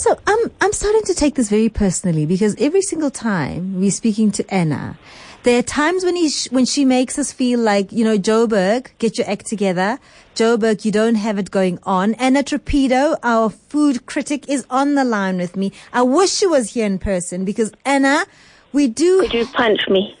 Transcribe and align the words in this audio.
So 0.00 0.18
I'm 0.26 0.50
I'm 0.62 0.72
starting 0.72 1.02
to 1.02 1.14
take 1.14 1.34
this 1.34 1.50
very 1.50 1.68
personally 1.68 2.24
because 2.24 2.56
every 2.58 2.80
single 2.80 3.10
time 3.10 3.78
we're 3.78 3.90
speaking 3.90 4.30
to 4.30 4.42
Anna, 4.48 4.98
there 5.42 5.58
are 5.58 5.62
times 5.62 6.04
when 6.04 6.16
he 6.16 6.30
when 6.48 6.64
she 6.64 6.86
makes 6.86 7.18
us 7.18 7.32
feel 7.32 7.60
like 7.60 7.92
you 7.92 8.02
know 8.02 8.16
Joburg, 8.16 8.86
get 8.98 9.18
your 9.18 9.28
act 9.28 9.44
together. 9.44 9.98
Joburg, 10.34 10.86
you 10.86 10.90
don't 10.90 11.16
have 11.16 11.38
it 11.38 11.50
going 11.50 11.78
on. 11.82 12.14
Anna 12.14 12.42
Trapido, 12.42 13.18
our 13.22 13.50
food 13.50 14.06
critic, 14.06 14.48
is 14.48 14.64
on 14.70 14.94
the 14.94 15.04
line 15.04 15.36
with 15.36 15.54
me. 15.54 15.70
I 15.92 16.00
wish 16.00 16.30
she 16.30 16.46
was 16.46 16.70
here 16.72 16.86
in 16.86 16.98
person 16.98 17.44
because 17.44 17.70
Anna, 17.84 18.24
we 18.72 18.86
do. 18.88 19.20
Could 19.22 19.34
you 19.34 19.46
punch 19.46 19.80
me? 19.88 20.16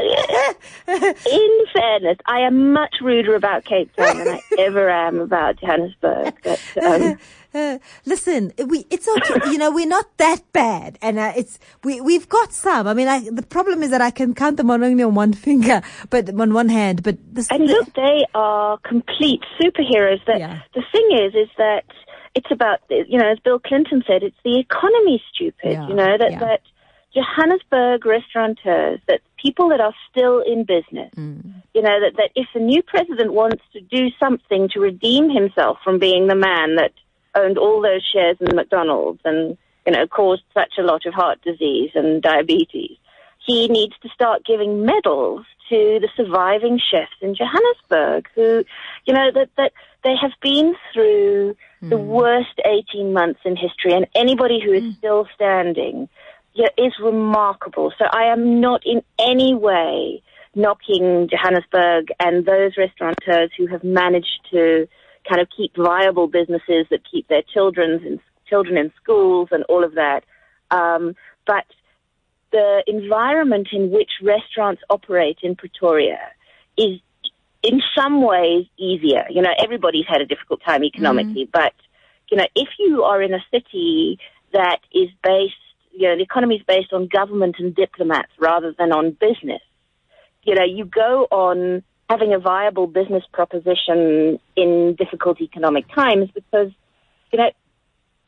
in 0.00 1.64
fairness, 1.72 2.18
I 2.26 2.40
am 2.40 2.72
much 2.72 2.96
ruder 3.00 3.34
about 3.34 3.64
Cape 3.64 3.94
Town 3.96 4.18
than 4.18 4.28
I 4.28 4.40
ever 4.58 4.88
am 4.90 5.20
about 5.20 5.56
Johannesburg. 5.60 6.34
But, 6.42 6.60
um, 6.82 7.18
uh, 7.54 7.78
listen, 8.06 8.52
we 8.66 8.84
it's 8.90 9.08
okay. 9.08 9.50
you 9.50 9.58
know, 9.58 9.70
we're 9.70 9.86
not 9.86 10.16
that 10.18 10.40
bad, 10.52 10.98
and 11.02 11.18
uh, 11.18 11.32
it's 11.36 11.58
we 11.84 12.00
we've 12.00 12.28
got 12.28 12.52
some. 12.52 12.86
I 12.86 12.94
mean, 12.94 13.08
I, 13.08 13.28
the 13.30 13.42
problem 13.42 13.82
is 13.82 13.90
that 13.90 14.00
I 14.00 14.10
can 14.10 14.34
count 14.34 14.56
them 14.56 14.70
on 14.70 14.82
only 14.84 15.02
on 15.02 15.14
one 15.14 15.32
finger, 15.32 15.82
but 16.10 16.28
on 16.28 16.52
one 16.52 16.68
hand. 16.68 17.02
But 17.02 17.16
this, 17.34 17.50
and 17.50 17.66
look, 17.66 17.92
they 17.94 18.24
are 18.34 18.78
complete 18.78 19.42
superheroes. 19.60 20.24
That 20.26 20.38
Yeah. 20.40 20.60
the 20.74 20.82
thing 20.92 21.08
is, 21.12 21.34
is 21.34 21.48
that 21.56 21.84
it's 22.38 22.50
about 22.52 22.78
you 22.88 23.18
know, 23.18 23.28
as 23.28 23.38
Bill 23.40 23.58
Clinton 23.58 24.04
said, 24.06 24.22
it's 24.22 24.36
the 24.44 24.60
economy, 24.60 25.22
stupid. 25.34 25.72
Yeah, 25.72 25.88
You 25.88 25.94
know 25.94 26.16
that 26.16 26.30
yeah. 26.32 26.38
that 26.38 26.60
Johannesburg 27.12 28.06
restaurateurs, 28.06 29.00
that 29.08 29.20
people 29.42 29.68
that 29.70 29.80
are 29.80 29.94
still 30.08 30.40
in 30.40 30.64
business. 30.64 31.12
Mm. 31.16 31.62
You 31.74 31.82
know 31.82 31.98
that 32.00 32.12
that 32.16 32.30
if 32.36 32.46
the 32.54 32.60
new 32.60 32.82
president 32.82 33.32
wants 33.32 33.62
to 33.72 33.80
do 33.80 34.10
something 34.22 34.68
to 34.72 34.80
redeem 34.80 35.28
himself 35.30 35.78
from 35.82 35.98
being 35.98 36.28
the 36.28 36.36
man 36.36 36.76
that 36.76 36.92
owned 37.34 37.58
all 37.58 37.82
those 37.82 38.04
shares 38.12 38.36
in 38.40 38.54
McDonald's 38.54 39.20
and 39.24 39.58
you 39.84 39.92
know 39.92 40.06
caused 40.06 40.44
such 40.54 40.74
a 40.78 40.82
lot 40.82 41.06
of 41.06 41.14
heart 41.14 41.42
disease 41.42 41.90
and 41.96 42.22
diabetes, 42.22 42.96
he 43.44 43.66
needs 43.66 43.94
to 44.02 44.08
start 44.10 44.46
giving 44.46 44.86
medals 44.86 45.44
to 45.68 46.00
the 46.00 46.08
surviving 46.16 46.78
chefs 46.78 47.12
in 47.20 47.34
Johannesburg 47.34 48.28
who, 48.34 48.64
you 49.06 49.14
know, 49.14 49.30
that, 49.32 49.50
that 49.56 49.72
they 50.04 50.14
have 50.20 50.32
been 50.40 50.74
through 50.92 51.56
the 51.80 51.96
worst 51.96 52.60
18 52.64 53.12
months 53.12 53.40
in 53.44 53.56
history 53.56 53.92
and 53.92 54.06
anybody 54.14 54.60
who 54.60 54.72
is 54.72 54.96
still 54.96 55.28
standing 55.34 56.08
yeah, 56.54 56.68
is 56.76 56.92
remarkable. 57.00 57.92
So 57.98 58.06
I 58.12 58.24
am 58.24 58.60
not 58.60 58.82
in 58.84 59.02
any 59.18 59.54
way 59.54 60.22
knocking 60.54 61.28
Johannesburg 61.30 62.08
and 62.18 62.44
those 62.44 62.76
restaurateurs 62.76 63.50
who 63.56 63.66
have 63.68 63.84
managed 63.84 64.40
to 64.50 64.88
kind 65.28 65.40
of 65.40 65.48
keep 65.56 65.76
viable 65.76 66.26
businesses 66.26 66.86
that 66.90 67.00
keep 67.08 67.28
their 67.28 67.42
children's 67.42 68.02
in, 68.02 68.18
children 68.48 68.76
in 68.76 68.92
schools 69.00 69.48
and 69.52 69.62
all 69.64 69.84
of 69.84 69.94
that. 69.94 70.24
Um, 70.70 71.14
but 71.46 71.64
the 72.50 72.82
environment 72.86 73.68
in 73.72 73.90
which 73.90 74.10
restaurants 74.22 74.82
operate 74.88 75.38
in 75.42 75.56
Pretoria 75.56 76.18
is 76.76 77.00
in 77.62 77.80
some 77.96 78.22
ways 78.22 78.66
easier. 78.78 79.24
You 79.30 79.42
know, 79.42 79.52
everybody's 79.62 80.06
had 80.06 80.20
a 80.20 80.26
difficult 80.26 80.60
time 80.64 80.84
economically, 80.84 81.44
mm-hmm. 81.44 81.50
but 81.52 81.74
you 82.30 82.36
know, 82.36 82.46
if 82.54 82.68
you 82.78 83.04
are 83.04 83.22
in 83.22 83.34
a 83.34 83.44
city 83.50 84.18
that 84.52 84.80
is 84.92 85.08
based, 85.22 85.54
you 85.92 86.08
know, 86.08 86.16
the 86.16 86.22
economy 86.22 86.56
is 86.56 86.62
based 86.66 86.92
on 86.92 87.06
government 87.06 87.56
and 87.58 87.74
diplomats 87.74 88.30
rather 88.38 88.74
than 88.78 88.92
on 88.92 89.10
business, 89.12 89.62
you 90.44 90.54
know, 90.54 90.64
you 90.64 90.84
go 90.84 91.26
on 91.30 91.82
having 92.08 92.32
a 92.32 92.38
viable 92.38 92.86
business 92.86 93.24
proposition 93.32 94.38
in 94.56 94.94
difficult 94.98 95.40
economic 95.40 95.86
times 95.94 96.30
because, 96.34 96.70
you 97.32 97.38
know, 97.38 97.50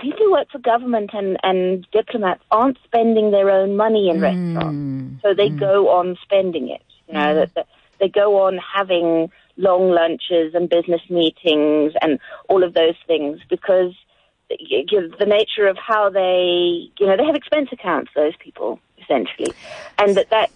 people 0.01 0.19
who 0.19 0.33
work 0.33 0.51
for 0.51 0.59
government 0.59 1.11
and, 1.13 1.37
and 1.43 1.87
diplomats 1.93 2.43
aren't 2.51 2.79
spending 2.85 3.31
their 3.31 3.51
own 3.51 3.77
money 3.77 4.09
in 4.09 4.19
mm. 4.19 4.23
restaurants. 4.23 5.23
So 5.23 5.35
they 5.35 5.51
mm. 5.51 5.61
go 5.61 5.89
on 5.91 6.17
spending 6.23 6.69
it. 6.69 6.83
You 7.09 7.15
know, 7.15 7.21
mm. 7.21 7.35
that, 7.35 7.55
that 7.55 7.67
they 7.99 8.09
go 8.09 8.43
on 8.43 8.59
having 8.59 9.31
long 9.57 9.91
lunches 9.91 10.55
and 10.55 10.69
business 10.69 11.03
meetings 11.11 11.93
and 12.01 12.19
all 12.49 12.65
of 12.65 12.75
those 12.75 12.95
things 13.07 13.41
because 13.49 13.93
the 14.49 15.27
nature 15.27 15.69
of 15.69 15.77
how 15.77 16.11
they, 16.11 16.89
you 16.99 17.07
know, 17.07 17.17
they 17.17 17.25
have 17.25 17.37
expense 17.37 17.69
accounts, 17.73 18.11
those 18.17 18.35
people, 18.41 18.81
essentially. 19.01 19.53
And 19.99 20.17
that 20.17 20.31
that 20.31 20.51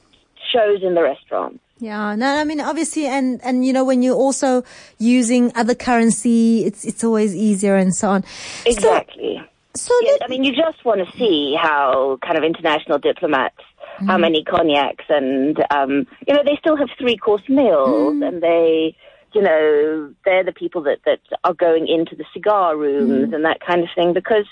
shows 0.54 0.82
in 0.82 0.94
the 0.94 1.02
restaurant. 1.02 1.60
Yeah, 1.78 2.14
no, 2.14 2.26
I 2.26 2.44
mean 2.44 2.60
obviously, 2.60 3.06
and 3.06 3.40
and 3.42 3.66
you 3.66 3.72
know 3.72 3.84
when 3.84 4.02
you're 4.02 4.14
also 4.26 4.64
using 4.98 5.52
other 5.56 5.74
currency, 5.74 6.64
it's 6.64 6.84
it's 6.84 7.02
always 7.02 7.34
easier 7.34 7.74
and 7.74 7.94
so 7.94 8.10
on. 8.10 8.24
Exactly. 8.64 9.42
So, 9.76 9.92
Yes, 10.02 10.20
let- 10.20 10.28
I 10.28 10.30
mean, 10.30 10.44
you 10.44 10.52
just 10.52 10.84
want 10.84 11.00
to 11.04 11.18
see 11.18 11.56
how 11.60 12.18
kind 12.22 12.38
of 12.38 12.44
international 12.44 12.98
diplomats, 12.98 13.56
how 13.98 14.04
mm-hmm. 14.04 14.20
many 14.20 14.44
cognacs, 14.44 15.04
and 15.08 15.58
um, 15.70 16.06
you 16.26 16.34
know, 16.34 16.42
they 16.44 16.56
still 16.60 16.76
have 16.76 16.88
three 16.96 17.16
course 17.16 17.48
meals, 17.48 18.14
mm-hmm. 18.14 18.22
and 18.22 18.42
they, 18.42 18.96
you 19.32 19.42
know, 19.42 20.14
they're 20.24 20.44
the 20.44 20.52
people 20.52 20.80
that 20.82 20.98
that 21.06 21.20
are 21.42 21.54
going 21.54 21.88
into 21.88 22.14
the 22.14 22.24
cigar 22.32 22.76
rooms 22.76 23.10
mm-hmm. 23.10 23.34
and 23.34 23.44
that 23.44 23.60
kind 23.60 23.82
of 23.82 23.88
thing 23.96 24.12
because 24.12 24.46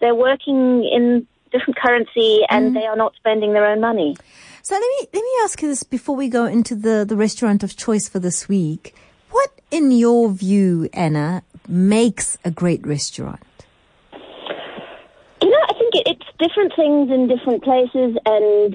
they're 0.00 0.14
working 0.14 0.84
in 0.84 1.26
different 1.50 1.76
currency 1.76 2.40
and 2.48 2.70
mm. 2.70 2.74
they 2.74 2.86
are 2.86 2.96
not 2.96 3.14
spending 3.16 3.52
their 3.52 3.66
own 3.66 3.80
money. 3.80 4.16
so 4.62 4.74
let 4.74 4.80
me 4.80 5.08
let 5.12 5.22
me 5.22 5.30
ask 5.42 5.62
you 5.62 5.68
this 5.68 5.82
before 5.82 6.16
we 6.16 6.28
go 6.28 6.46
into 6.46 6.74
the 6.74 7.04
the 7.06 7.16
restaurant 7.16 7.62
of 7.62 7.76
choice 7.76 8.08
for 8.08 8.18
this 8.18 8.48
week. 8.48 8.94
What, 9.30 9.50
in 9.70 9.90
your 9.92 10.30
view, 10.30 10.88
Anna, 10.92 11.42
makes 11.68 12.38
a 12.44 12.50
great 12.50 12.86
restaurant? 12.86 13.42
You 15.42 15.50
know, 15.50 15.62
I 15.68 15.74
think 15.74 15.94
it, 15.94 16.08
it's 16.12 16.26
different 16.38 16.72
things 16.74 17.10
in 17.10 17.28
different 17.28 17.62
places, 17.62 18.16
and 18.24 18.74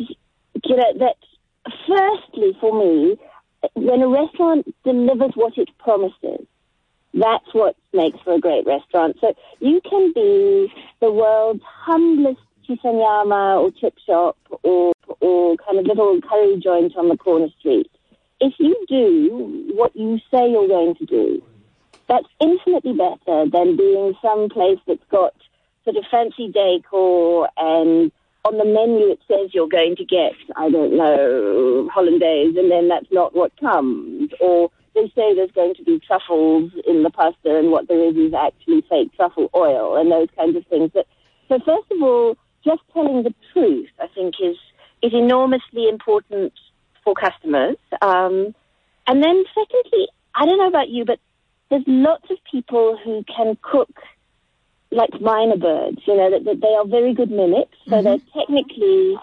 you 0.63 0.75
know 0.75 0.94
that. 1.00 1.16
Firstly, 1.88 2.57
for 2.59 2.78
me, 2.78 3.17
when 3.75 4.01
a 4.01 4.07
restaurant 4.09 4.67
delivers 4.83 5.31
what 5.35 5.57
it 5.57 5.69
promises, 5.79 6.45
that's 7.13 7.53
what 7.53 7.75
makes 7.94 8.19
for 8.23 8.33
a 8.33 8.39
great 8.39 8.66
restaurant. 8.66 9.17
So 9.22 9.33
you 9.59 9.79
can 9.89 10.12
be 10.13 10.72
the 11.00 11.12
world's 11.12 11.62
humblest 11.63 12.41
shisanyama 12.78 13.61
or 13.61 13.72
chip 13.72 13.97
shop 14.06 14.38
or 14.63 14.94
or 15.19 15.56
kind 15.57 15.79
of 15.79 15.85
little 15.85 16.19
curry 16.22 16.59
joint 16.61 16.95
on 16.95 17.09
the 17.09 17.17
corner 17.17 17.47
street. 17.59 17.89
If 18.39 18.53
you 18.59 18.75
do 18.88 19.72
what 19.73 19.95
you 19.95 20.17
say 20.31 20.50
you're 20.50 20.67
going 20.67 20.95
to 20.95 21.06
do, 21.06 21.44
that's 22.07 22.28
infinitely 22.41 22.94
better 22.94 23.45
than 23.50 23.78
being 23.78 24.13
some 24.22 24.50
place 24.50 24.79
that's 24.88 25.03
got 25.09 25.33
sort 25.83 25.97
of 25.97 26.03
fancy 26.09 26.51
decor 26.51 27.50
and 27.57 28.12
on 28.45 28.57
the 28.57 28.66
menu 28.66 29.12
it 29.12 29.19
says 29.28 29.53
you're 29.53 29.69
going 29.69 29.95
to 29.95 30.06
get, 30.06 30.33
I 30.56 30.69
don't 30.69 30.97
know, 30.97 31.89
hollandaise 31.94 32.56
and 32.57 32.69
then 32.69 32.89
that's 32.89 33.12
not 33.12 33.35
what 33.35 33.56
comes. 33.59 34.31
Or 34.39 34.69
they 34.95 35.07
say 35.16 35.33
there's 35.33 35.51
going 35.51 35.75
to 35.75 35.83
be 35.83 36.00
truffles 36.00 36.72
in 36.85 37.03
the 37.03 37.09
pasta 37.09 37.57
and 37.57 37.72
what 37.72 37.88
there 37.88 38.03
is 38.03 38.16
is 38.16 38.33
actually 38.33 38.83
fake 38.89 39.16
truffle 39.16 39.50
oil 39.56 39.95
and 39.95 40.12
those 40.12 40.28
kinds 40.35 40.56
of 40.57 40.66
things. 40.67 40.91
But, 40.94 41.07
so 41.47 41.59
first 41.59 41.91
of 41.91 42.01
all, 42.01 42.38
just 42.66 42.81
telling 42.94 43.24
the 43.24 43.34
truth, 43.51 43.90
I 44.00 44.07
think, 44.07 44.35
is, 44.41 44.57
is 45.01 45.13
enormously 45.13 45.88
important 45.90 46.53
for 47.03 47.13
customers. 47.13 47.78
Um, 48.01 48.56
and 49.07 49.24
then 49.24 49.44
secondly, 49.53 50.07
I 50.35 50.46
don't 50.46 50.57
know 50.57 50.68
about 50.68 50.90
you, 50.90 51.06
but 51.06 51.19
there's 51.69 51.84
lots 51.88 52.29
of 52.29 52.38
people 52.50 52.97
who 53.03 53.24
can 53.35 53.57
cook 53.62 53.90
like 54.91 55.09
mynah 55.12 55.59
birds, 55.59 56.01
you 56.06 56.16
know, 56.16 56.29
that, 56.29 56.46
that 56.46 56.62
they 56.62 56.74
are 56.75 56.85
very 56.85 57.13
good 57.13 57.31
mimics, 57.31 57.75
so 57.90 58.01
they're 58.01 58.19
technically 58.38 59.16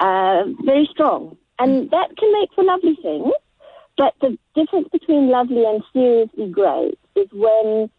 uh, 0.00 0.44
very 0.64 0.88
strong. 0.90 1.36
And 1.58 1.90
that 1.90 2.16
can 2.16 2.32
make 2.32 2.50
for 2.54 2.64
lovely 2.64 2.96
things. 3.02 3.32
But 3.98 4.14
the 4.22 4.38
difference 4.54 4.88
between 4.88 5.28
lovely 5.28 5.64
and 5.64 5.82
seriously 5.92 6.48
great 6.48 6.98
is 7.16 7.28
when 7.32 7.90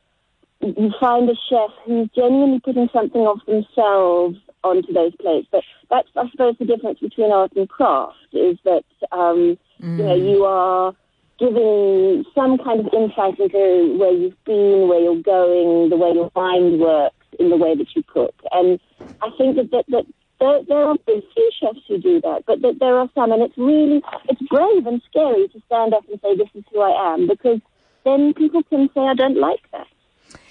you 0.61 0.91
find 0.99 1.29
a 1.29 1.35
chef 1.47 1.69
who's 1.85 2.09
genuinely 2.15 2.59
putting 2.59 2.89
something 2.91 3.25
of 3.27 3.39
themselves 3.45 4.37
onto 4.63 4.93
those 4.93 5.15
plates. 5.15 5.47
But 5.51 5.63
that's, 5.89 6.07
I 6.15 6.29
suppose, 6.29 6.55
the 6.59 6.65
difference 6.65 6.99
between 6.99 7.31
art 7.31 7.51
and 7.55 7.67
craft 7.67 8.15
is 8.33 8.57
that, 8.63 8.83
um, 9.11 9.57
you 9.79 10.03
know, 10.03 10.15
you 10.15 10.45
are 10.45 10.93
giving 11.39 12.23
some 12.35 12.57
kind 12.59 12.79
of 12.81 12.93
insight 12.93 13.39
into 13.39 13.97
where 13.97 14.11
you've 14.11 14.43
been, 14.45 14.87
where 14.87 14.99
you're 14.99 15.23
going, 15.23 15.89
the 15.89 15.97
way 15.97 16.11
your 16.13 16.31
mind 16.35 16.79
works 16.79 17.15
in 17.39 17.49
the 17.49 17.57
way 17.57 17.75
that 17.75 17.87
you 17.95 18.03
cook. 18.03 18.35
And 18.51 18.79
I 19.21 19.29
think 19.37 19.55
that, 19.55 19.71
that, 19.71 19.85
that 19.87 20.05
there, 20.39 20.63
there 20.67 20.83
are 20.85 20.95
very 21.05 21.23
few 21.33 21.51
chefs 21.59 21.79
who 21.87 21.97
do 21.97 22.21
that, 22.21 22.43
but 22.45 22.61
that 22.61 22.79
there 22.79 22.95
are 22.97 23.09
some, 23.15 23.31
and 23.31 23.41
it's 23.41 23.57
really, 23.57 24.03
it's 24.29 24.41
brave 24.49 24.85
and 24.85 25.01
scary 25.09 25.47
to 25.47 25.61
stand 25.65 25.93
up 25.93 26.07
and 26.09 26.19
say, 26.21 26.35
this 26.35 26.49
is 26.53 26.63
who 26.71 26.81
I 26.81 27.13
am, 27.13 27.27
because 27.27 27.59
then 28.03 28.33
people 28.33 28.61
can 28.63 28.89
say, 28.93 29.01
I 29.01 29.15
don't 29.15 29.37
like 29.37 29.63
that. 29.71 29.87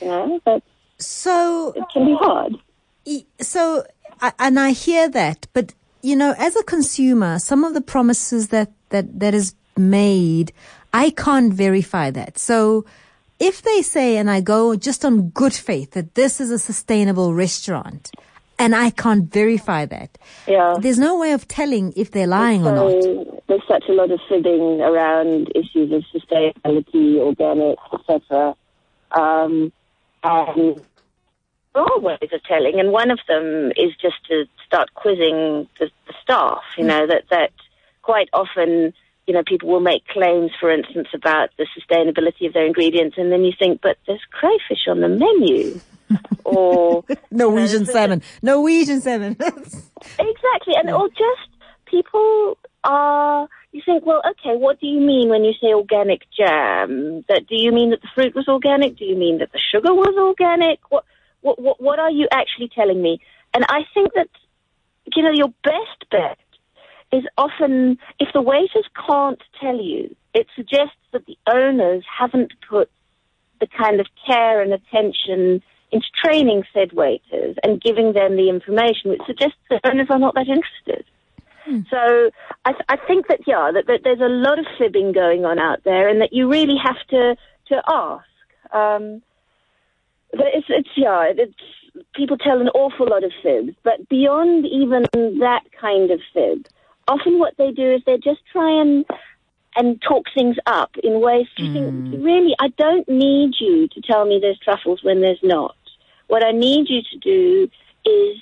You 0.01 0.09
know, 0.09 0.41
but 0.45 0.63
So 0.99 1.73
it 1.77 1.85
can 1.93 2.05
be 2.07 2.15
hard. 2.15 2.57
So 3.41 3.85
I, 4.21 4.33
and 4.39 4.59
I 4.61 4.71
hear 4.71 5.09
that, 5.11 5.47
but 5.53 5.75
you 6.03 6.17
know, 6.17 6.35
as 6.39 6.57
a 6.57 6.63
consumer, 6.65 7.39
some 7.39 7.65
of 7.65 7.75
the 7.75 7.81
promises 7.81 8.49
that 8.49 8.71
that 8.91 9.21
that 9.21 9.35
is 9.35 9.55
made, 9.77 10.53
I 10.93 11.11
can't 11.11 11.53
verify 11.53 12.11
that. 12.11 12.39
So 12.39 12.85
if 13.39 13.63
they 13.63 13.83
say, 13.83 14.17
and 14.17 14.31
I 14.31 14.41
go 14.41 14.77
just 14.77 15.05
on 15.05 15.29
good 15.31 15.55
faith 15.55 15.93
that 15.93 16.15
this 16.15 16.41
is 16.41 16.51
a 16.51 16.59
sustainable 16.59 17.33
restaurant, 17.35 18.11
and 18.59 18.75
I 18.75 18.91
can't 18.91 19.33
verify 19.33 19.87
that, 19.87 20.19
Yeah. 20.47 20.75
there's 20.79 20.99
no 20.99 21.19
way 21.19 21.33
of 21.33 21.49
telling 21.49 21.93
if 21.97 22.11
they're 22.11 22.27
lying 22.27 22.67
or 22.67 22.73
not. 22.73 23.47
There's 23.49 23.67
such 23.67 23.85
a 23.89 23.93
lot 23.93 24.11
of 24.11 24.21
fibbing 24.29 24.81
around 24.83 25.51
issues 25.55 25.91
of 25.93 26.05
sustainability, 26.15 27.17
organic, 27.19 27.79
etc. 27.93 28.55
Um, 29.13 29.73
and 30.23 30.81
there 31.75 31.83
are 31.83 32.01
ways 32.01 32.31
of 32.33 32.43
telling, 32.45 32.81
and 32.81 32.93
one 32.93 33.11
of 33.11 33.21
them 33.29 33.71
is 33.77 33.95
just 34.01 34.25
to 34.29 34.45
start 34.67 34.93
quizzing 34.95 35.69
the, 35.79 35.91
the 36.07 36.15
staff. 36.23 36.63
You 36.77 36.85
know 36.85 37.07
that 37.07 37.25
that 37.31 37.53
quite 38.03 38.29
often, 38.33 38.93
you 39.27 39.35
know, 39.35 39.43
people 39.47 39.69
will 39.69 39.81
make 39.81 40.07
claims, 40.09 40.51
for 40.59 40.71
instance, 40.71 41.09
about 41.15 41.51
the 41.59 41.67
sustainability 41.79 42.47
of 42.47 42.55
their 42.55 42.67
ingredients, 42.67 43.17
and 43.19 43.31
then 43.31 43.45
you 43.45 43.53
think, 43.57 43.81
but 43.83 43.99
there's 44.07 44.21
crayfish 44.33 44.89
on 44.89 45.01
the 45.01 45.09
menu, 45.09 45.81
or 46.45 47.05
Norwegian 47.31 47.87
so- 47.87 47.93
salmon. 47.93 48.23
Norwegian 48.43 49.01
salmon. 49.01 49.37
Exactly, 50.19 50.75
and 50.77 50.91
or 50.91 51.09
just 51.11 51.51
people 51.85 52.57
are. 52.85 53.49
You 53.73 53.83
think, 53.85 54.05
well, 54.05 54.23
okay, 54.31 54.57
what 54.57 54.81
do 54.81 54.87
you 54.87 54.99
mean 54.99 55.29
when 55.29 55.45
you 55.45 55.53
say 55.61 55.75
organic 55.75 56.23
jam? 56.37 57.23
That 57.29 57.47
do 57.47 57.55
you 57.55 57.71
mean 57.71 57.91
that 57.91 58.01
the 58.01 58.09
fruit 58.15 58.35
was 58.35 58.49
organic? 58.49 58.97
Do 58.97 59.05
you 59.05 59.15
mean 59.15 59.39
that 59.39 59.53
the 59.53 59.61
sugar 59.73 59.95
was 59.95 60.15
organic? 60.19 60.81
What 60.91 61.05
what 61.43 61.61
what, 61.61 61.81
what 61.81 61.99
are 61.99 62.11
you 62.11 62.29
actually 62.33 62.69
telling 62.69 63.01
me? 63.01 63.21
And 63.55 63.65
I 63.69 63.81
think 63.95 64.13
that 64.15 64.29
you 65.15 65.23
know 65.23 65.31
your 65.33 65.53
best 65.65 66.11
bet 66.11 66.39
is 67.13 67.25
often 67.37 67.99
if 68.19 68.29
the 68.33 68.43
waiters 68.43 68.87
can't 69.07 69.43
tell 69.61 69.81
you, 69.81 70.15
it 70.35 70.47
suggests 70.55 70.97
that 71.13 71.27
the 71.27 71.37
owners 71.53 72.05
haven't 72.19 72.53
put 72.69 72.91
the 73.61 73.67
kind 73.67 74.01
of 74.01 74.07
care 74.27 74.63
and 74.63 74.73
attention 74.73 75.63
into 75.93 76.07
training 76.25 76.63
said 76.73 76.93
waiters 76.93 77.57
and 77.65 77.81
giving 77.83 78.13
them 78.13 78.37
the 78.37 78.49
information, 78.49 79.11
which 79.11 79.23
suggests 79.27 79.59
that 79.69 79.81
owners 79.85 80.07
are 80.09 80.19
not 80.19 80.35
that 80.35 80.47
interested. 80.49 81.05
So 81.91 82.31
I, 82.65 82.73
th- 82.73 82.85
I 82.89 82.97
think 82.97 83.29
that 83.29 83.41
yeah, 83.47 83.71
that, 83.75 83.87
that 83.87 84.01
there's 84.05 84.21
a 84.21 84.29
lot 84.29 84.59
of 84.59 84.67
fibbing 84.79 85.13
going 85.13 85.45
on 85.45 85.59
out 85.59 85.85
there, 85.85 86.09
and 86.09 86.21
that 86.21 86.33
you 86.33 86.49
really 86.49 86.77
have 86.83 86.97
to 87.11 87.37
to 87.69 87.83
ask. 87.89 88.25
Um, 88.73 89.23
it's 90.33 90.67
it's 90.69 90.89
yeah, 90.97 91.33
it's 91.37 91.55
people 92.15 92.37
tell 92.37 92.61
an 92.61 92.69
awful 92.69 93.07
lot 93.09 93.25
of 93.25 93.33
fibs, 93.43 93.75
but 93.83 94.09
beyond 94.09 94.67
even 94.67 95.05
that 95.41 95.63
kind 95.81 96.11
of 96.11 96.21
fib, 96.33 96.67
often 97.09 97.39
what 97.39 97.55
they 97.57 97.71
do 97.73 97.93
is 97.93 98.03
they 98.07 98.17
just 98.17 98.41
try 98.53 98.81
and 98.81 99.05
and 99.77 100.03
talk 100.03 100.27
things 100.35 100.57
up 100.67 100.91
in 101.03 101.21
ways 101.21 101.47
you 101.57 101.73
think 101.73 102.25
really 102.25 102.55
I 102.59 102.69
don't 102.77 103.09
need 103.09 103.55
you 103.61 103.87
to 103.89 104.01
tell 104.01 104.25
me 104.25 104.39
there's 104.41 104.59
truffles 104.59 105.03
when 105.03 105.21
there's 105.21 105.41
not. 105.43 105.77
What 106.27 106.45
I 106.45 106.53
need 106.53 106.89
you 106.89 107.03
to 107.03 107.19
do 107.19 107.71
is 108.05 108.39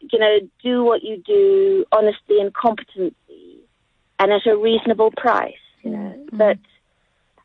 you 0.00 0.18
know 0.18 0.38
do 0.62 0.84
what 0.84 1.02
you 1.02 1.22
do 1.26 1.84
honestly 1.92 2.40
and 2.40 2.52
competently 2.54 3.14
and 4.18 4.32
at 4.32 4.46
a 4.46 4.56
reasonable 4.56 5.12
price. 5.16 5.54
You 5.82 5.90
know 5.90 6.26
that. 6.32 6.58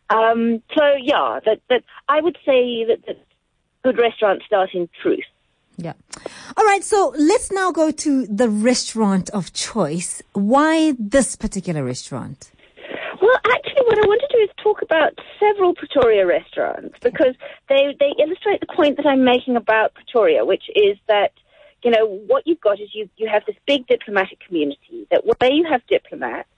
Um, 0.09 0.61
so 0.77 0.83
yeah, 1.01 1.39
that 1.45 1.61
that 1.69 1.83
I 2.09 2.19
would 2.19 2.38
say 2.45 2.85
that, 2.85 3.05
that 3.07 3.17
good 3.83 3.98
restaurants 3.98 4.45
start 4.45 4.69
in 4.74 4.89
truth. 5.01 5.25
Yeah. 5.78 5.94
All 6.57 6.66
right. 6.66 6.83
So 6.83 7.13
let's 7.18 7.51
now 7.51 7.72
go 7.72 7.92
to 7.92 8.28
the 8.28 8.50
restaurant 8.50 9.30
of 9.31 9.54
choice. 9.54 10.22
Why 10.33 10.94
this 11.00 11.36
particular 11.36 11.83
restaurant? 11.83 12.51
Well, 13.22 13.38
actually, 13.51 13.86
what 13.86 13.98
I 13.98 14.07
want 14.07 14.22
to 14.22 14.38
do 14.38 14.44
is 14.44 14.50
talk 14.62 14.81
about 14.81 15.13
several 15.39 15.74
Pretoria 15.74 16.25
restaurants 16.25 16.98
because 17.01 17.36
they, 17.69 17.95
they 18.00 18.13
illustrate 18.19 18.60
the 18.60 18.74
point 18.75 18.98
that 18.98 19.06
I'm 19.06 19.24
making 19.24 19.56
about 19.56 19.94
Pretoria, 19.94 20.44
which 20.45 20.63
is 20.75 20.98
that, 21.07 21.31
you 21.84 21.92
know, 21.92 22.06
what 22.06 22.45
you've 22.45 22.62
got 22.62 22.80
is 22.80 22.89
you, 22.94 23.10
you 23.18 23.30
have 23.30 23.44
this 23.45 23.56
big 23.68 23.88
diplomatic 23.88 24.39
community 24.45 25.07
that 25.12 25.24
where 25.25 25.51
you 25.51 25.66
have 25.69 25.86
diplomats, 25.88 26.50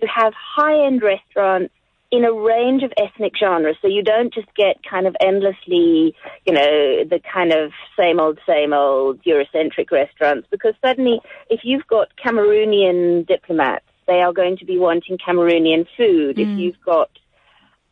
you 0.00 0.08
have 0.12 0.32
high-end 0.34 1.02
restaurants 1.02 1.74
in 2.10 2.24
a 2.24 2.32
range 2.32 2.82
of 2.82 2.92
ethnic 2.96 3.32
genres. 3.38 3.76
So 3.82 3.88
you 3.88 4.02
don't 4.02 4.32
just 4.32 4.48
get 4.54 4.76
kind 4.88 5.06
of 5.06 5.16
endlessly, 5.20 6.14
you 6.46 6.52
know, 6.52 7.04
the 7.04 7.20
kind 7.32 7.52
of 7.52 7.72
same 7.98 8.20
old, 8.20 8.38
same 8.46 8.72
old 8.72 9.22
Eurocentric 9.24 9.90
restaurants 9.90 10.46
because 10.50 10.74
suddenly 10.84 11.20
if 11.50 11.60
you've 11.64 11.86
got 11.86 12.08
Cameroonian 12.24 13.26
diplomats, 13.26 13.84
they 14.06 14.20
are 14.20 14.32
going 14.32 14.56
to 14.58 14.64
be 14.64 14.78
wanting 14.78 15.18
Cameroonian 15.18 15.86
food. 15.96 16.38
If 16.38 16.58
you've 16.58 16.80
got 16.84 17.10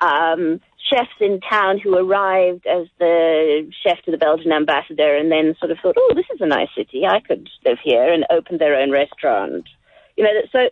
um, 0.00 0.60
chefs 0.90 1.10
in 1.20 1.40
town 1.40 1.78
who 1.82 1.96
arrived 1.96 2.66
as 2.66 2.86
the 2.98 3.70
chef 3.82 4.00
to 4.04 4.10
the 4.10 4.18
Belgian 4.18 4.52
ambassador 4.52 5.16
and 5.16 5.32
then 5.32 5.56
sort 5.58 5.72
of 5.72 5.78
thought, 5.82 5.96
oh, 5.98 6.12
this 6.14 6.26
is 6.32 6.40
a 6.40 6.46
nice 6.46 6.68
city. 6.76 7.04
I 7.04 7.20
could 7.20 7.48
live 7.64 7.78
here 7.82 8.12
and 8.12 8.24
open 8.30 8.58
their 8.58 8.76
own 8.76 8.90
restaurant. 8.90 9.68
You 10.16 10.24
know, 10.24 10.30
so 10.52 10.68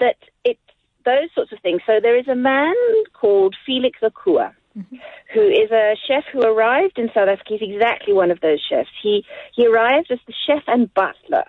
that 0.00 0.16
it's 0.44 0.60
those 1.04 1.28
sorts 1.34 1.52
of 1.52 1.58
things. 1.60 1.80
So 1.86 2.00
there 2.02 2.18
is 2.18 2.28
a 2.28 2.34
man 2.34 2.74
called 3.12 3.56
Felix 3.64 3.98
Okoua. 4.02 4.52
Mm-hmm. 4.76 4.96
Who 5.34 5.48
is 5.48 5.70
a 5.70 5.96
chef 6.06 6.24
who 6.32 6.40
arrived 6.40 6.98
in 6.98 7.08
South 7.08 7.28
Africa? 7.28 7.56
He's 7.58 7.74
exactly 7.74 8.12
one 8.12 8.30
of 8.30 8.40
those 8.40 8.60
chefs. 8.68 8.90
He 9.02 9.24
he 9.54 9.66
arrived 9.66 10.10
as 10.10 10.18
the 10.26 10.34
chef 10.46 10.62
and 10.66 10.92
butler 10.94 11.44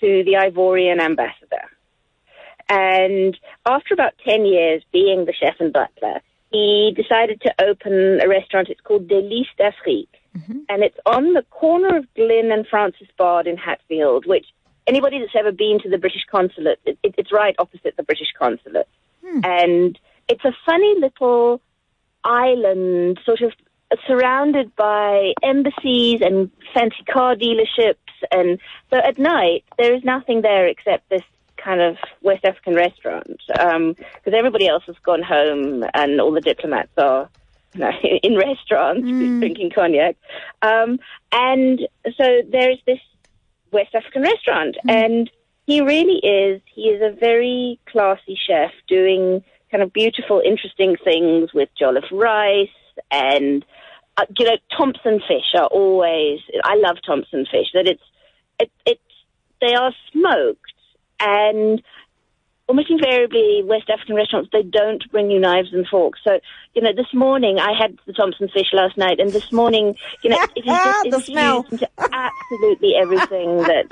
to 0.00 0.24
the 0.24 0.38
Ivorian 0.40 1.00
ambassador. 1.00 1.68
And 2.68 3.38
after 3.66 3.94
about 3.94 4.12
10 4.26 4.44
years 4.44 4.82
being 4.92 5.24
the 5.24 5.32
chef 5.32 5.56
and 5.58 5.72
butler, 5.72 6.20
he 6.50 6.94
decided 6.94 7.40
to 7.42 7.54
open 7.62 8.20
a 8.22 8.28
restaurant. 8.28 8.68
It's 8.68 8.80
called 8.80 9.08
Delice 9.08 9.48
d'Afrique. 9.58 10.08
Mm-hmm. 10.36 10.58
And 10.68 10.82
it's 10.82 10.98
on 11.06 11.32
the 11.32 11.44
corner 11.50 11.96
of 11.96 12.06
Glyn 12.14 12.52
and 12.52 12.66
Francis 12.66 13.08
Baard 13.16 13.46
in 13.46 13.56
Hatfield, 13.56 14.26
which 14.26 14.46
anybody 14.88 15.20
that's 15.20 15.36
ever 15.36 15.52
been 15.52 15.78
to 15.82 15.88
the 15.88 15.98
British 15.98 16.24
consulate, 16.30 16.80
it, 16.84 16.98
it, 17.02 17.14
it's 17.18 17.32
right 17.32 17.54
opposite 17.58 17.96
the 17.96 18.02
British 18.02 18.32
consulate. 18.38 18.88
Hmm. 19.24 19.40
And 19.44 19.98
it's 20.28 20.44
a 20.44 20.52
funny 20.64 20.94
little 20.98 21.60
island, 22.24 23.20
sort 23.24 23.42
of 23.42 23.52
surrounded 24.06 24.74
by 24.76 25.32
embassies 25.42 26.20
and 26.20 26.50
fancy 26.74 27.02
car 27.10 27.34
dealerships. 27.34 27.96
And 28.30 28.58
so 28.90 28.98
at 28.98 29.18
night, 29.18 29.64
there 29.78 29.94
is 29.94 30.04
nothing 30.04 30.42
there 30.42 30.66
except 30.66 31.08
this 31.08 31.22
kind 31.56 31.80
of 31.80 31.96
West 32.22 32.44
African 32.44 32.74
restaurant 32.74 33.40
um, 33.58 33.94
because 33.94 34.34
everybody 34.36 34.68
else 34.68 34.84
has 34.86 34.96
gone 35.04 35.22
home 35.22 35.84
and 35.94 36.20
all 36.20 36.32
the 36.32 36.40
diplomats 36.40 36.92
are 36.96 37.28
you 37.74 37.80
know, 37.80 37.90
in 38.22 38.36
restaurants 38.36 39.08
hmm. 39.08 39.40
drinking 39.40 39.70
cognac. 39.74 40.16
Um, 40.62 40.98
and 41.32 41.80
so 42.16 42.42
there's 42.50 42.78
this 42.86 43.00
West 43.72 43.94
African 43.94 44.22
restaurant, 44.22 44.76
and 44.88 45.30
he 45.66 45.80
really 45.80 46.18
is. 46.18 46.60
He 46.74 46.82
is 46.82 47.02
a 47.02 47.14
very 47.14 47.78
classy 47.86 48.38
chef 48.46 48.70
doing 48.88 49.44
kind 49.70 49.82
of 49.82 49.92
beautiful, 49.92 50.40
interesting 50.44 50.96
things 51.04 51.52
with 51.52 51.68
jollof 51.80 52.10
rice 52.10 52.68
and 53.10 53.64
uh, 54.16 54.24
you 54.38 54.46
know 54.46 54.56
Thompson 54.76 55.20
fish 55.20 55.54
are 55.54 55.66
always. 55.66 56.40
I 56.64 56.76
love 56.76 56.96
Thompson 57.06 57.46
fish. 57.50 57.68
That 57.74 57.86
it's 57.86 58.02
it, 58.58 58.70
it's 58.86 59.00
they 59.60 59.74
are 59.74 59.92
smoked 60.12 60.72
and 61.20 61.82
almost 62.68 62.90
invariably 62.90 63.62
West 63.64 63.88
African 63.90 64.14
restaurants 64.14 64.50
they 64.52 64.62
don't 64.62 65.02
bring 65.10 65.30
you 65.30 65.40
knives 65.40 65.72
and 65.72 65.86
forks. 65.88 66.20
So 66.22 66.38
you 66.74 66.82
know 66.82 66.92
this 66.94 67.12
morning 67.14 67.58
I 67.58 67.72
had 67.76 67.98
the 68.06 68.12
Thompson 68.12 68.48
fish 68.48 68.68
last 68.72 68.96
night, 68.96 69.18
and 69.18 69.32
this 69.32 69.50
morning 69.52 69.96
you 70.22 70.30
know 70.30 70.38
it 70.54 70.60
is 70.60 70.64
just 71.10 71.10
The 71.10 71.20
smell. 71.32 71.66
into 71.70 71.88
absolutely 72.12 72.94
everything 72.94 73.58
that 73.62 73.86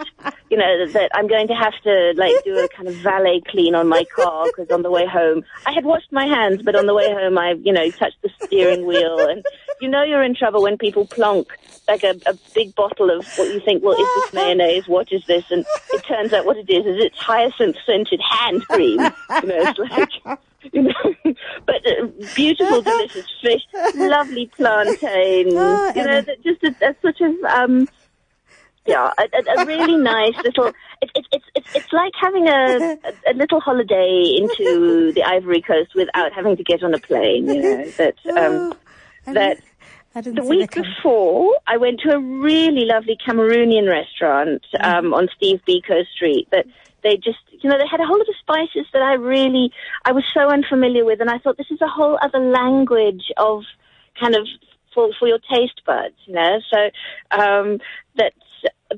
you 0.50 0.56
know 0.56 0.86
that 0.92 1.10
I'm 1.14 1.26
going 1.26 1.48
to 1.48 1.54
have 1.54 1.72
to 1.84 2.12
like 2.16 2.44
do 2.44 2.58
a 2.58 2.68
kind 2.68 2.88
of 2.88 2.94
valet 2.96 3.42
clean 3.48 3.74
on 3.74 3.88
my 3.88 4.04
car 4.14 4.44
because 4.46 4.70
on 4.70 4.82
the 4.82 4.90
way 4.90 5.06
home 5.06 5.44
I 5.64 5.72
had 5.72 5.84
washed 5.84 6.12
my 6.12 6.26
hands, 6.26 6.62
but 6.62 6.76
on 6.76 6.86
the 6.86 6.94
way 6.94 7.10
home 7.10 7.38
I 7.38 7.52
you 7.52 7.72
know 7.72 7.90
touched 7.90 8.20
the 8.22 8.30
steering 8.44 8.84
wheel, 8.86 9.18
and 9.18 9.44
you 9.80 9.88
know 9.88 10.02
you're 10.02 10.22
in 10.22 10.34
trouble 10.34 10.62
when 10.62 10.78
people 10.78 11.06
plonk 11.06 11.48
like 11.88 12.02
a, 12.02 12.14
a 12.26 12.34
big 12.54 12.74
bottle 12.74 13.10
of 13.10 13.26
what 13.36 13.52
you 13.52 13.60
think, 13.60 13.82
well, 13.82 13.94
is 13.94 14.08
this 14.16 14.32
mayonnaise? 14.32 14.88
What 14.88 15.12
is 15.12 15.24
this? 15.26 15.44
And 15.50 15.64
it 15.92 16.04
turns 16.04 16.32
out 16.32 16.44
what 16.44 16.56
it 16.56 16.68
is 16.68 16.84
is 16.84 17.04
it's 17.04 17.18
hyacinth 17.18 17.76
scented 17.86 18.20
hand 18.20 18.66
cream. 18.66 19.00
You 19.00 19.46
know, 19.46 19.62
it's 19.62 19.78
like 19.78 20.38
you 20.72 20.82
know, 20.82 21.34
but 21.64 21.86
uh, 21.86 22.06
beautiful, 22.34 22.82
delicious 22.82 23.26
fish, 23.40 23.62
lovely 23.94 24.50
plantains. 24.56 25.54
Oh, 25.54 25.92
you 25.94 26.04
know, 26.04 26.20
that 26.22 26.42
just 26.42 26.62
a, 26.64 26.74
a 26.84 26.94
sort 27.00 27.20
of 27.20 27.44
um, 27.44 27.88
yeah, 28.86 29.10
a, 29.18 29.22
a, 29.22 29.62
a 29.62 29.66
really 29.66 29.96
nice 30.02 30.36
little. 30.44 30.68
It, 31.02 31.10
it, 31.14 31.26
it's 31.32 31.44
it's 31.54 31.74
it's 31.74 31.92
like 31.92 32.12
having 32.20 32.48
a, 32.48 32.98
a, 33.04 33.32
a 33.32 33.34
little 33.34 33.60
holiday 33.60 34.34
into 34.38 35.12
the 35.12 35.22
Ivory 35.22 35.60
Coast 35.60 35.94
without 35.94 36.32
having 36.32 36.56
to 36.56 36.64
get 36.64 36.82
on 36.82 36.94
a 36.94 36.98
plane. 36.98 37.46
You 37.48 37.62
know 37.62 37.90
that 37.90 38.14
um, 38.36 38.74
I 39.26 39.32
that 39.32 39.58
the 40.14 40.44
week 40.44 40.72
before, 40.72 41.58
I 41.66 41.76
went 41.76 42.00
to 42.00 42.14
a 42.14 42.18
really 42.18 42.86
lovely 42.86 43.18
Cameroonian 43.26 43.88
restaurant 43.88 44.64
um, 44.80 45.12
on 45.12 45.28
Steve 45.36 45.60
Biko 45.68 46.06
Street. 46.14 46.48
That 46.52 46.66
they 47.02 47.16
just, 47.16 47.38
you 47.50 47.68
know, 47.68 47.78
they 47.78 47.86
had 47.86 48.00
a 48.00 48.06
whole 48.06 48.18
lot 48.18 48.28
of 48.28 48.34
spices 48.40 48.86
that 48.92 49.02
I 49.02 49.14
really, 49.14 49.72
I 50.04 50.12
was 50.12 50.24
so 50.32 50.48
unfamiliar 50.48 51.04
with, 51.04 51.20
and 51.20 51.30
I 51.30 51.38
thought 51.38 51.58
this 51.58 51.70
is 51.70 51.80
a 51.82 51.88
whole 51.88 52.18
other 52.22 52.38
language 52.38 53.30
of 53.36 53.64
kind 54.18 54.34
of 54.34 54.46
for, 54.94 55.10
for 55.18 55.28
your 55.28 55.38
taste 55.52 55.82
buds, 55.86 56.14
you 56.24 56.34
know. 56.34 56.60
So 56.70 56.90
um, 57.38 57.78
that's 58.14 58.34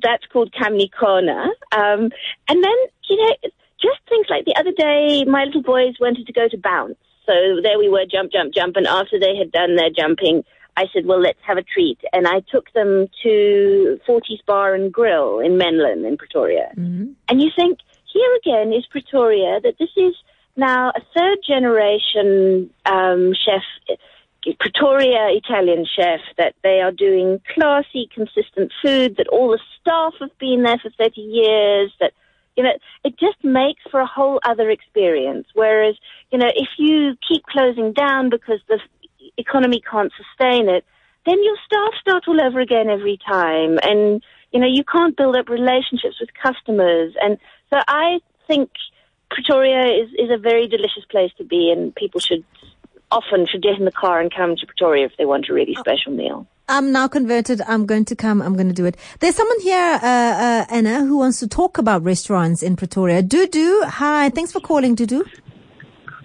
that's 0.01 0.25
called 0.27 0.53
Kamni 0.53 0.89
Corner. 0.93 1.47
Um, 1.73 2.11
and 2.49 2.65
then 2.65 2.77
you 3.09 3.17
know, 3.17 3.35
just 3.81 3.99
things 4.09 4.27
like 4.31 4.45
the 4.45 4.57
other 4.57 4.73
day, 4.73 5.25
my 5.25 5.45
little 5.45 5.63
boys 5.63 5.95
wanted 6.01 6.27
to 6.27 6.33
go 6.33 6.49
to 6.49 6.57
bounce. 6.57 6.97
So 7.29 7.61
there 7.63 7.79
we 7.79 7.91
were, 7.91 8.07
jump, 8.11 8.33
jump, 8.33 8.55
jump. 8.55 8.77
And 8.77 8.87
after 8.87 9.21
they 9.21 9.37
had 9.37 9.53
done 9.53 9.77
their 9.77 9.91
jumping, 9.91 10.45
I 10.79 10.87
said, 10.95 11.05
well, 11.05 11.21
let's 11.21 11.39
have 11.47 11.59
a 11.59 11.63
treat. 11.63 11.99
And 12.13 12.27
I 12.27 12.41
took 12.51 12.73
them 12.73 13.09
to 13.23 14.01
40's 14.09 14.41
Bar 14.47 14.75
and 14.75 14.93
Grill 14.93 15.41
in 15.41 15.59
Menlyn 15.59 16.07
in 16.07 16.17
Pretoria. 16.17 16.73
Mm-hmm. 16.77 17.13
And 17.29 17.43
you 17.43 17.51
think, 17.55 17.81
here 18.11 18.35
again 18.37 18.73
is 18.73 18.87
Pretoria, 18.91 19.61
that 19.63 19.75
this 19.79 19.91
is 19.97 20.15
now 20.57 20.91
a 20.91 21.01
third 21.17 21.39
generation 21.47 22.71
um, 22.87 23.35
chef, 23.35 23.63
Pretoria 24.59 25.29
Italian 25.33 25.85
chef, 25.85 26.21
that 26.39 26.55
they 26.63 26.81
are 26.81 26.93
doing 26.93 27.41
classy, 27.55 28.09
consistent 28.15 28.73
food, 28.83 29.17
that 29.19 29.29
all 29.29 29.51
the 29.51 29.61
staff 29.81 30.15
have 30.21 30.37
been 30.39 30.63
there 30.63 30.79
for 30.83 30.91
30 30.97 31.21
years, 31.21 31.93
that 32.01 32.13
you 32.59 32.65
know, 32.65 32.73
it 33.05 33.17
just 33.21 33.43
makes 33.45 33.81
for 33.89 34.01
a 34.01 34.07
whole 34.07 34.41
other 34.45 34.69
experience. 34.69 35.47
Whereas, 35.55 35.95
you 36.33 36.39
know, 36.39 36.49
if 36.53 36.69
you 36.77 37.15
keep 37.27 37.45
closing 37.45 37.93
down 37.93 38.31
because 38.31 38.59
the 38.67 38.81
economy 39.37 39.81
can't 39.89 40.11
sustain 40.17 40.69
it, 40.69 40.85
then 41.25 41.37
your 41.45 41.55
staff 41.65 41.93
start 42.01 42.25
all 42.27 42.41
over 42.45 42.59
again 42.59 42.91
every 42.91 43.17
time. 43.25 43.79
And, 43.81 44.25
you 44.51 44.59
know, 44.59 44.67
you 44.67 44.83
can't 44.83 45.17
build 45.17 45.37
up 45.37 45.49
relationships 45.49 46.17
with 46.21 46.31
customers. 46.35 47.15
And 47.23 47.39
so 47.71 47.79
I 47.87 48.19
think 48.49 48.71
Pretoria 49.31 50.03
is, 50.03 50.11
is 50.19 50.31
a 50.33 50.39
very 50.39 50.67
delicious 50.67 51.05
place 51.09 51.31
to 51.39 51.45
be 51.45 51.71
and 51.71 51.95
people 51.95 52.19
should 52.19 52.43
often 53.13 53.47
should 53.47 53.63
get 53.63 53.79
in 53.79 53.85
the 53.85 53.93
car 53.93 54.21
and 54.21 54.35
come 54.35 54.57
to 54.57 54.67
Pretoria 54.67 55.07
if 55.07 55.13
they 55.17 55.27
want 55.27 55.49
a 55.49 55.55
really 55.55 55.77
oh. 55.77 55.81
special 55.81 56.11
meal. 56.11 56.49
I'm 56.69 56.93
now 56.93 57.09
converted. 57.09 57.63
I'm 57.67 57.87
going 57.87 58.05
to 58.07 58.15
come. 58.15 58.43
I'm 58.43 58.55
going 58.55 58.69
to 58.69 58.75
do 58.75 58.85
it. 58.85 58.97
There's 59.21 59.35
someone 59.35 59.61
here, 59.61 59.99
uh, 60.03 60.07
uh, 60.07 60.67
Anna, 60.69 61.01
who 61.01 61.17
wants 61.17 61.41
to 61.41 61.49
talk 61.49 61.79
about 61.79 62.03
restaurants 62.03 62.63
in 62.63 62.77
Pretoria. 62.77 63.23
Dudu, 63.23 63.85
hi. 63.85 64.29
Thanks 64.29 64.53
for 64.53 64.61
calling, 64.61 64.95
Dudu. 64.95 65.25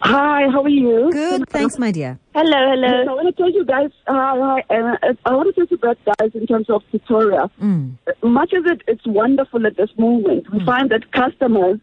Hi, 0.02 0.50
how 0.52 0.62
are 0.62 0.70
you? 0.70 1.10
Good, 1.14 1.48
thanks, 1.50 1.80
my 1.80 1.92
dear. 1.92 2.20
Hello, 2.36 2.72
hello. 2.72 2.88
I 2.88 3.16
want 3.16 3.34
to 3.34 3.42
tell 3.42 3.50
you 3.50 3.64
guys, 3.64 3.90
hi, 4.06 4.38
hi, 4.38 4.64
Anna. 4.70 5.00
I 5.26 5.34
want 5.34 5.48
to 5.48 5.54
tell 5.54 5.66
you 5.70 5.78
about 5.78 5.98
guys 6.20 6.32
in 6.34 6.46
terms 6.46 6.70
of 6.70 6.84
Pretoria. 6.90 7.50
Mm. 7.62 7.96
Much 8.22 8.52
of 8.52 8.66
it, 8.66 8.82
it's 8.86 9.08
wonderful 9.08 9.66
at 9.66 9.78
this 9.78 9.92
moment. 9.98 10.52
We 10.52 10.60
mm. 10.60 10.66
find 10.66 10.90
that 10.92 11.10
customers 11.14 11.80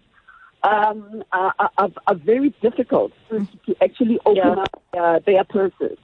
um, 0.63 1.25
are, 1.33 1.55
are, 1.59 1.91
are, 2.07 2.15
very 2.15 2.55
difficult 2.61 3.13
mm. 3.31 3.49
to 3.65 3.75
actually 3.83 4.19
open 4.27 4.37
yeah. 4.37 4.65
up 4.65 4.83
uh, 4.99 5.19
their 5.25 5.45
purses. 5.45 5.97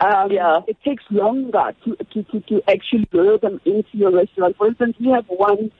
Um, 0.00 0.30
yeah. 0.30 0.60
It 0.66 0.76
takes 0.84 1.04
longer 1.10 1.74
to, 1.84 1.96
to, 1.96 2.22
to, 2.22 2.40
to 2.40 2.62
actually 2.68 3.08
lure 3.12 3.38
them 3.38 3.60
into 3.64 3.88
your 3.92 4.10
restaurant. 4.10 4.56
For 4.56 4.68
instance, 4.68 4.96
we 5.00 5.08
have 5.08 5.26
one 5.28 5.70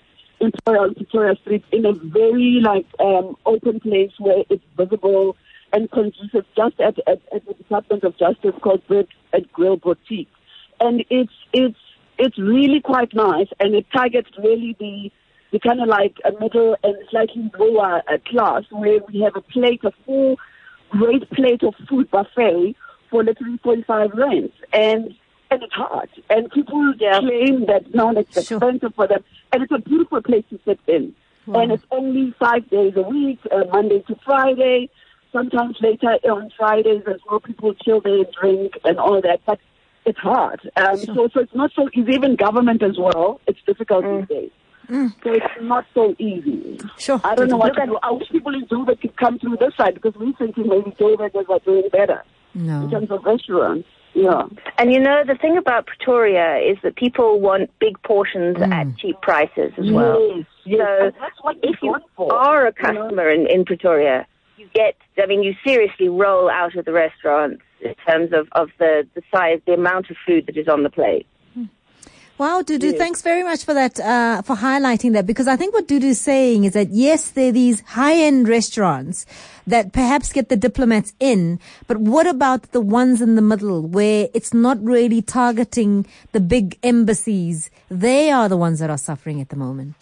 in 0.40 0.50
Victoria, 0.50 0.88
Victoria 0.96 1.34
Street 1.42 1.64
in 1.72 1.84
a 1.84 1.92
very 1.92 2.60
like 2.62 2.86
um, 2.98 3.36
open 3.44 3.80
place 3.80 4.12
where 4.18 4.44
it's 4.48 4.64
visible 4.76 5.36
and 5.72 5.90
conducive 5.90 6.44
just 6.56 6.80
at, 6.80 6.98
at, 7.06 7.20
at 7.34 7.46
the 7.46 7.54
Department 7.54 8.04
of 8.04 8.16
Justice 8.18 8.54
called 8.62 8.86
Bread 8.86 9.08
and 9.32 9.50
Grill 9.52 9.76
Boutique. 9.76 10.30
And 10.80 11.04
it's, 11.10 11.32
it's, 11.52 11.78
it's 12.18 12.38
really 12.38 12.80
quite 12.80 13.14
nice 13.14 13.48
and 13.60 13.74
it 13.74 13.86
targets 13.92 14.30
really 14.38 14.76
the, 14.78 15.10
the 15.52 15.58
kind 15.58 15.80
of 15.80 15.88
like 15.88 16.16
a 16.24 16.32
middle 16.40 16.76
and 16.82 16.96
slightly 17.10 17.50
lower 17.58 18.02
uh, 18.08 18.18
class 18.26 18.64
where 18.70 19.00
we 19.12 19.20
have 19.20 19.36
a 19.36 19.42
plate, 19.42 19.80
a 19.84 19.92
full 20.04 20.36
great 20.90 21.28
plate 21.30 21.62
of 21.62 21.74
food 21.88 22.10
buffet 22.10 22.74
for 23.10 23.24
literally 23.24 23.58
45 23.62 24.10
rents. 24.14 24.54
And 24.72 25.14
and 25.50 25.62
it's 25.62 25.72
hard. 25.72 26.08
And 26.28 26.50
people 26.50 26.94
yeah. 26.98 27.20
claim 27.20 27.66
that 27.66 27.94
no, 27.94 28.10
it's 28.10 28.32
sure. 28.46 28.58
expensive 28.58 28.94
for 28.94 29.06
them. 29.06 29.22
And 29.52 29.62
it's 29.62 29.72
a 29.72 29.78
beautiful 29.78 30.22
place 30.22 30.44
to 30.50 30.58
sit 30.64 30.80
in. 30.86 31.14
Wow. 31.46 31.60
And 31.60 31.72
it's 31.72 31.84
only 31.90 32.34
five 32.38 32.68
days 32.68 32.94
a 32.96 33.02
week, 33.02 33.38
uh, 33.52 33.64
Monday 33.70 34.00
to 34.08 34.16
Friday. 34.24 34.90
Sometimes 35.32 35.76
later 35.80 36.18
on 36.24 36.50
Fridays, 36.56 37.02
there's 37.04 37.20
more 37.30 37.40
people 37.40 37.74
chill 37.74 38.00
there, 38.00 38.18
and 38.18 38.32
drink, 38.40 38.72
and 38.84 38.98
all 38.98 39.20
that. 39.20 39.40
But 39.46 39.60
it's 40.04 40.18
hard. 40.18 40.68
Um, 40.76 40.96
sure. 40.96 41.14
so, 41.14 41.28
so 41.34 41.40
it's 41.40 41.54
not 41.54 41.70
so 41.76 41.88
easy. 41.94 42.12
Even 42.12 42.34
government 42.36 42.82
as 42.82 42.96
well, 42.98 43.40
it's 43.46 43.60
difficult 43.66 44.04
mm. 44.04 44.20
these 44.20 44.28
days. 44.28 44.50
Mm. 44.88 45.14
So 45.22 45.32
it's 45.32 45.62
not 45.62 45.84
so 45.94 46.14
easy. 46.18 46.80
Sure. 46.96 47.20
I 47.22 47.34
don't 47.34 47.48
know 47.48 47.56
what. 47.56 47.78
I 47.78 48.10
wish 48.10 48.28
people 48.30 48.54
in 48.54 48.66
Joburg 48.66 49.00
could 49.00 49.16
come 49.16 49.38
through 49.38 49.58
this 49.58 49.74
side 49.76 49.94
because 49.94 50.14
we 50.14 50.32
thinking 50.32 50.68
maybe 50.68 50.90
Joburg 50.92 51.34
are 51.34 51.58
doing 51.60 51.88
better 51.92 52.24
no. 52.56 52.84
in 52.84 52.90
terms 52.90 53.10
of 53.10 53.24
restaurants. 53.24 53.88
Yeah. 54.14 54.44
And 54.78 54.92
you 54.92 54.98
know, 54.98 55.24
the 55.26 55.34
thing 55.34 55.58
about 55.58 55.86
Pretoria 55.86 56.56
is 56.56 56.78
that 56.82 56.96
people 56.96 57.38
want 57.38 57.70
big 57.78 58.00
portions 58.02 58.56
mm. 58.56 58.72
at 58.72 58.96
cheap 58.96 59.20
prices 59.20 59.72
as 59.76 59.90
well. 59.90 60.38
Yes, 60.38 60.46
yes. 60.64 61.12
So 61.42 61.52
if 61.62 61.76
you 61.82 61.94
are 62.18 62.66
a 62.66 62.72
customer 62.72 63.30
you 63.30 63.44
know? 63.44 63.50
in, 63.50 63.58
in 63.60 63.64
Pretoria, 63.66 64.26
you 64.56 64.68
get, 64.74 64.96
I 65.22 65.26
mean, 65.26 65.42
you 65.42 65.54
seriously 65.64 66.08
roll 66.08 66.48
out 66.48 66.76
of 66.76 66.86
the 66.86 66.92
restaurants 66.92 67.62
in 67.82 67.94
terms 68.06 68.32
of, 68.32 68.48
of 68.52 68.70
the, 68.78 69.06
the 69.14 69.22
size, 69.34 69.60
the 69.66 69.74
amount 69.74 70.10
of 70.10 70.16
food 70.26 70.46
that 70.46 70.56
is 70.56 70.66
on 70.66 70.82
the 70.82 70.90
plate. 70.90 71.26
Wow, 72.38 72.60
Dudu, 72.60 72.82
yes. 72.82 72.98
thanks 72.98 73.22
very 73.22 73.42
much 73.42 73.64
for 73.64 73.72
that, 73.72 73.98
uh, 73.98 74.42
for 74.42 74.56
highlighting 74.56 75.14
that 75.14 75.26
because 75.26 75.48
I 75.48 75.56
think 75.56 75.72
what 75.72 75.88
Dudu 75.88 76.04
is 76.04 76.20
saying 76.20 76.64
is 76.64 76.74
that 76.74 76.90
yes, 76.90 77.30
there 77.30 77.48
are 77.48 77.52
these 77.52 77.80
high-end 77.80 78.46
restaurants 78.46 79.24
that 79.66 79.94
perhaps 79.94 80.34
get 80.34 80.50
the 80.50 80.56
diplomats 80.56 81.14
in, 81.18 81.58
but 81.86 81.96
what 81.96 82.26
about 82.26 82.72
the 82.72 82.80
ones 82.82 83.22
in 83.22 83.36
the 83.36 83.42
middle 83.42 83.80
where 83.80 84.28
it's 84.34 84.52
not 84.52 84.76
really 84.84 85.22
targeting 85.22 86.06
the 86.32 86.40
big 86.40 86.78
embassies? 86.82 87.70
They 87.90 88.30
are 88.30 88.50
the 88.50 88.58
ones 88.58 88.80
that 88.80 88.90
are 88.90 88.98
suffering 88.98 89.40
at 89.40 89.48
the 89.48 89.56
moment. 89.56 89.94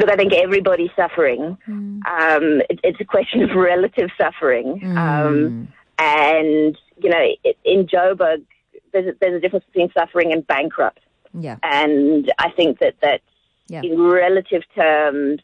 Look, 0.00 0.10
I 0.10 0.16
think 0.16 0.32
everybody's 0.32 0.90
suffering. 0.96 1.56
Mm. 1.68 2.00
Um, 2.06 2.62
it, 2.68 2.80
it's 2.82 3.00
a 3.00 3.04
question 3.04 3.42
of 3.42 3.50
relative 3.54 4.10
suffering. 4.18 4.80
Mm. 4.80 4.96
Um, 4.96 5.68
and, 5.98 6.78
you 7.00 7.10
know, 7.10 7.26
in 7.64 7.86
Joburg, 7.86 8.44
there's 8.92 9.08
a, 9.08 9.14
there's 9.20 9.34
a 9.34 9.40
difference 9.40 9.64
between 9.66 9.90
suffering 9.92 10.32
and 10.32 10.46
bankrupt. 10.46 11.00
Yeah. 11.34 11.56
And 11.62 12.32
I 12.38 12.50
think 12.50 12.78
that 12.80 12.94
that 13.02 13.20
yeah. 13.68 13.82
in 13.82 14.00
relative 14.00 14.62
terms, 14.74 15.40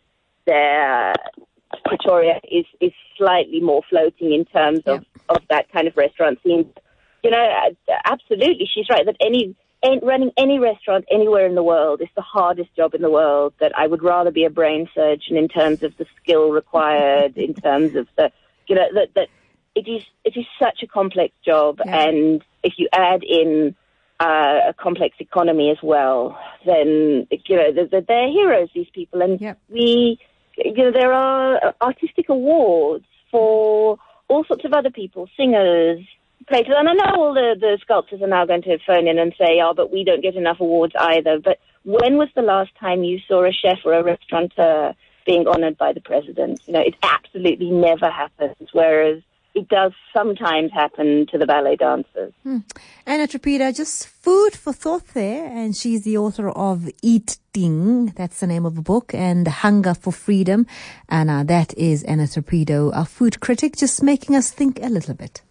there 0.47 1.15
Pretoria 1.85 2.41
is 2.51 2.67
is 2.81 2.93
slightly 3.17 3.61
more 3.61 3.83
floating 3.89 4.33
in 4.33 4.45
terms 4.45 4.81
yeah. 4.87 4.95
of 4.95 5.05
of 5.29 5.39
that 5.51 5.71
kind 5.73 5.87
of 5.89 5.97
restaurant 5.97 6.39
scene. 6.43 6.71
You 7.23 7.31
know, 7.31 7.39
uh, 7.39 7.93
absolutely, 8.05 8.69
she's 8.73 8.89
right 8.91 9.05
that 9.07 9.17
any 9.21 9.55
running 10.03 10.31
any 10.37 10.59
restaurant 10.59 11.05
anywhere 11.11 11.47
in 11.47 11.55
the 11.55 11.63
world 11.63 12.01
is 12.01 12.09
the 12.15 12.23
hardest 12.23 12.75
job 12.75 12.95
in 12.95 13.03
the 13.03 13.11
world. 13.11 13.55
That 13.61 13.77
I 13.77 13.87
would 13.87 14.03
rather 14.03 14.31
be 14.31 14.45
a 14.45 14.51
brain 14.51 14.89
surgeon 14.95 15.37
in 15.37 15.49
terms 15.49 15.83
of 15.83 15.97
the 15.97 16.07
skill 16.17 16.51
required, 16.51 17.37
in 17.37 17.55
terms 17.55 17.95
of 17.95 18.09
the 18.17 18.31
you 18.67 18.75
know 18.75 18.87
that 18.95 19.15
that 19.15 19.29
it 19.75 19.89
is 19.89 20.05
it 20.25 20.37
is 20.37 20.47
such 20.59 20.83
a 20.83 20.87
complex 20.87 21.35
job, 21.45 21.81
yeah. 21.85 22.09
and 22.09 22.45
if 22.65 22.75
you 22.79 22.89
add 22.93 23.23
in 23.23 23.77
uh, 24.21 24.71
a 24.71 24.75
complex 24.75 25.17
economy 25.19 25.71
as 25.71 25.79
well, 25.83 26.39
then 26.67 27.27
you 27.31 27.57
know 27.57 27.73
they're, 27.73 28.01
they're 28.01 28.29
heroes. 28.29 28.69
These 28.75 28.89
people, 28.93 29.23
and 29.23 29.41
yep. 29.41 29.59
we, 29.69 30.19
you 30.57 30.75
know, 30.75 30.93
there 30.93 31.13
are 31.13 31.75
artistic 31.81 32.29
awards 32.29 33.05
for 33.31 33.99
all 34.29 34.45
sorts 34.45 34.65
of 34.65 34.73
other 34.73 34.91
people, 34.91 35.29
singers, 35.37 36.01
places. 36.49 36.73
And 36.77 36.89
I 36.89 36.93
know 36.95 37.15
all 37.17 37.35
the 37.35 37.57
the 37.59 37.79
sculptors 37.83 38.23
are 38.23 38.29
now 38.29 38.47
going 38.47 38.63
to 38.63 38.79
phone 38.87 39.07
in 39.07 39.19
and 39.19 39.35
say, 39.39 39.61
"Oh, 39.63 39.75
but 39.75 39.93
we 39.93 40.05
don't 40.05 40.23
get 40.23 40.37
enough 40.37 40.61
awards 40.61 40.95
either." 40.99 41.39
But 41.39 41.59
when 41.85 42.17
was 42.17 42.29
the 42.35 42.43
last 42.43 42.71
time 42.81 43.05
you 43.05 43.19
saw 43.29 43.45
a 43.45 43.53
chef 43.53 43.79
or 43.85 43.95
a 43.95 44.03
restaurateur 44.03 44.95
being 45.27 45.47
honoured 45.47 45.77
by 45.77 45.93
the 45.93 46.01
president? 46.01 46.61
You 46.67 46.75
know, 46.75 46.81
it 46.81 46.95
absolutely 47.03 47.71
never 47.71 48.11
happens. 48.11 48.69
Whereas 48.73 49.23
it 49.55 49.69
does 49.69 49.93
sometimes 50.13 50.73
happen 50.73 51.27
to 51.31 51.39
the 51.39 51.47
ballet 51.47 51.77
dancers. 51.77 52.33
Hmm. 52.43 52.59
Anna 53.07 53.29
Trapido, 53.29 53.75
just 53.75 54.09
food 54.09 54.55
for 54.57 54.73
thought 54.73 55.07
there, 55.09 55.47
and 55.47 55.77
she's 55.77 56.03
the 56.03 56.19
author 56.19 56.49
of 56.51 56.89
Eat-Ting, 57.03 58.07
that's 58.17 58.41
the 58.41 58.49
name 58.49 58.67
of 58.67 58.75
the 58.75 58.83
book, 58.83 59.15
and 59.15 59.47
Hunger 59.47 59.95
for 59.95 60.13
Freedom, 60.13 60.67
uh, 61.09 61.45
that 61.45 61.73
is 61.79 62.03
Anna 62.03 62.25
Trapido, 62.25 62.95
our 62.95 63.07
food 63.07 63.41
critic, 63.41 63.77
just 63.77 64.03
making 64.03 64.35
us 64.35 64.51
think 64.51 64.81
a 64.83 64.89
little 64.89 65.15
bit. 65.15 65.43